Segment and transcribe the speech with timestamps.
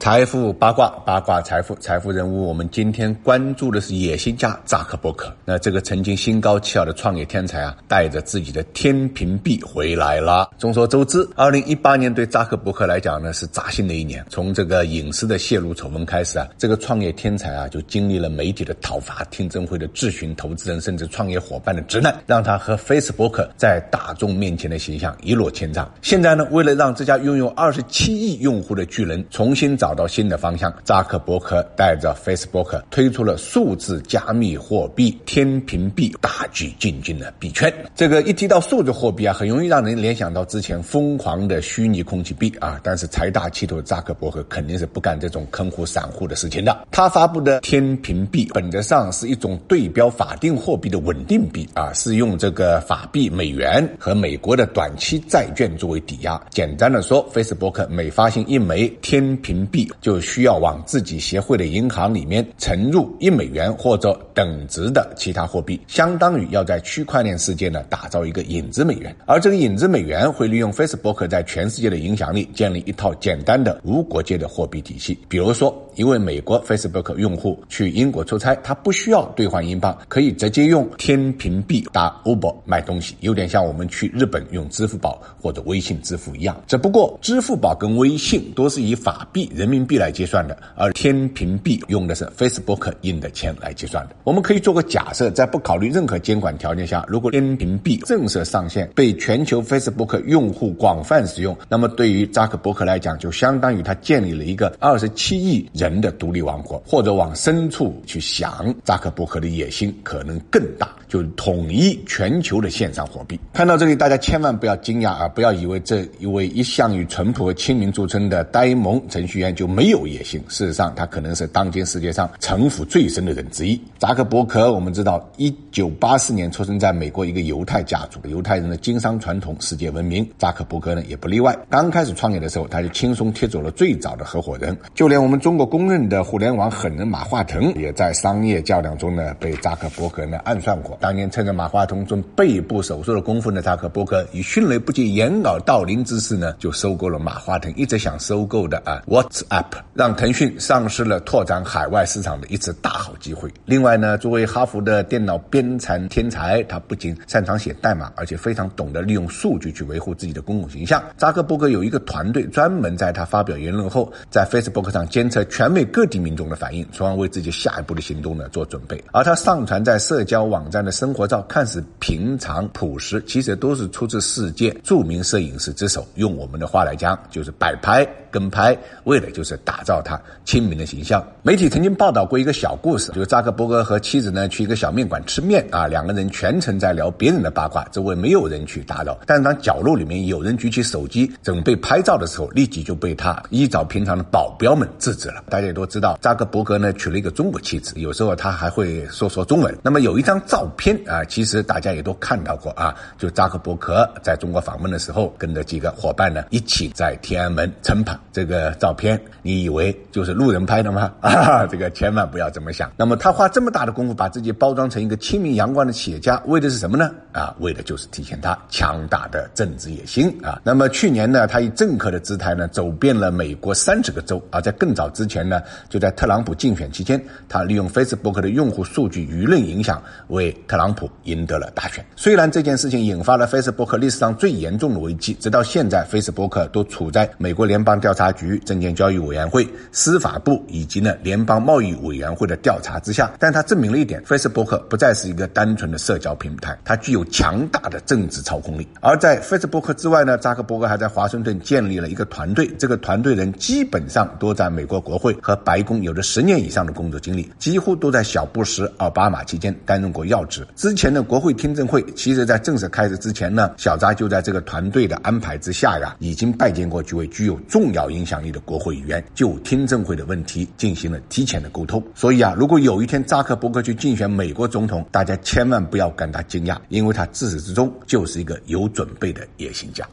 [0.00, 2.48] 财富八卦，八卦财富，财富人物。
[2.48, 5.30] 我们今天关注的是野心家扎克伯克。
[5.44, 10.48] 那这个曾经心高气傲的创业天才啊，带着自己的天平币回来了。
[10.56, 14.24] 众所周知，二零一八年对扎克伯克来讲呢是扎心的一年。
[14.30, 25.92] 从这个隐私的泄露丑闻开始啊，这个创业天才啊就经历了媒体的讨伐、听证会的质询、投资人甚至创业伙伴的直难，让他和 Facebook 在大众面前的形象一落千丈。
[26.00, 29.89] 现在呢，为了让这家拥有二十七亿用户的巨人重新找。
[29.90, 37.74] 找到新的方向，扎克伯格带着 Facebook 推出了数字加密货币天平币，大举进军了币圈。
[37.96, 42.78] 这个一提到数字货币啊，很容易让人联想到之前疯狂的虚拟空气币啊。
[42.84, 46.86] 但是财大气粗的扎克伯格肯定是不干这种坑唬散户的事情的。
[46.92, 56.40] 他发布的天平币本质上是一种对标法定货币的稳定币啊，是用这个法币美元和美国的短期债券作为抵押。
[56.50, 59.79] 简单的说，Facebook 每发行一枚天平币。
[60.00, 75.18] 就需要往自己协会的银行里面存入一美元或者等值的其他货币，相当于要在区块链世界呢打造一个影子美元，而这个影子美元会利用 Facebook 在全世界的影响力，建立一套简单的无国界的货币体系。
[75.28, 86.62] 比如说，一位美国 Facebook 用户去英国出差，他不需要兑换英镑，可以直接用天平币打 Uber 买东西，有点像我们去日本用支付宝或者微信支付一样。
[86.66, 89.70] 只不过支付宝跟微信都是以法币人。
[89.70, 94.16] 民币来结算的，而天平币用的是 Facebook 印的钱来结算的。
[94.24, 106.82] 我们可以做个假设，在不考虑任何监管条件下，如果天平币正式上线，被全球 Facebook 用户广泛使用，那么对于扎克伯克来讲，就相当于他建立了一个二十七亿人人的独立王国。
[106.86, 113.38] 或者往深处去想，扎克伯格的野心可能更大，就统一全球的线上货币。
[113.52, 115.28] 看到这里，大家千万不要惊讶啊！
[115.28, 119.50] 不要以为这一位一向以淳朴和亲民著称的呆萌程序员。
[119.50, 120.40] 就没有野心。
[120.48, 123.78] 事实上，他可能是当今世界上城府最深的人之一。
[123.98, 130.26] 扎克伯格，我们知道，一九八四年出生在美国一个犹太家族，犹太人的经商传统世界闻名。
[130.38, 131.54] 扎克伯格呢，也不例外。
[131.68, 134.76] 刚开始创业的时候，他就轻松贴走了最早的合伙人。
[134.94, 140.98] 就连我们中国公认的互联网狠人马化腾，也在商业较量中呢，被扎克伯格呢暗算过。
[141.00, 153.48] 当年趁着马化腾做背部手术的功夫呢，扎克伯格以迅雷不及掩耳盗铃之势呢，就收购了马化腾一直想收购的啊 WhatsApp，让腾讯丧失了拓展海外市场的一次大好机会。
[153.64, 161.00] 另外呢，作为哈佛的电脑编程天才，他不仅擅长写代码，而且非常懂得利用数据去维护自己的公共形象。
[161.16, 168.98] 扎克伯格有一个团队专门在他发表言论后，在 Facebook 上监测全美各地民众的反应，从而为自己下一步的行动呢做准备。
[169.12, 176.08] 而他上传在社交网站的生活照，看似平常朴实，其实都是出自世界著名摄影师之手。
[176.14, 179.44] 用我们的话来讲，就是摆拍跟拍，为的就。
[179.50, 181.26] 是打造他亲民的形象。
[181.42, 189.18] 媒体曾经报道过一个小故事，就是扎克伯格和妻子呢去一个小面馆吃面啊，两个人全程在聊别人的八卦，周围没有人去打扰。
[189.26, 195.42] 但是当角落里面有人举起手机准备拍照的时候，立即就被他依照平常的保镖们制止了。
[195.50, 199.76] 大家也都知道，扎克伯格呢娶了一个中国妻子，有时候他还会说说中文。
[199.82, 208.16] 那么有一张照片啊，其实大家也都看到过啊，就扎克伯格在中国访问的时候，跟着几个伙伴呢一起在天安门晨跑。
[208.32, 209.20] 这个照片。
[209.42, 211.10] 你以为就是路人拍的吗？
[211.22, 212.92] 啊，这个千万不要这么想。
[212.94, 217.10] 那么他花这么大的功夫把自己包装成一个亲民阳光的企业家，为的是什么呢？
[217.32, 220.60] 啊，为的就是体现他强大的政治野心啊。
[220.62, 224.40] 那么去年呢，他以政客的姿态呢，走遍了美国三十个州。
[224.50, 232.04] 而在更早之前呢，就在特朗普竞选期间，他利用 Facebook 的用户数据舆论影响，为特朗普赢得了大选。
[232.16, 239.20] 虽然这件事情引发了 Facebook 历史上最严重的危机，直到现在，Facebook 都处在美国联邦调查局证券交易。
[239.20, 248.88] 委员会、司法部以及呢联邦贸易委员会的调查之下，但它证明了一点：Facebook 不再是一个单纯的社交平台，它具有强大的政治操控力。
[249.00, 260.66] 而在 Facebook 之外呢，扎克伯格还在华盛顿建立了一个团队，这个团队人基本上都在美国国会和白宫有着十年以上的工作经历，几乎都在小布什、奥巴马期间担任过要职。
[260.76, 269.22] 之前的国会听证会，其实在正式开始之前呢，小扎就在这个团队的安排之下呀，已经拜见过几位具有重要影响力的国会议员。
[269.34, 280.06] 就听证会的问题进行了提前的沟通，所以啊，如果有一天扎克伯格去竞选美国总统，大家千万不要感到惊讶，因为他自始至终就是一个有准备的野心家。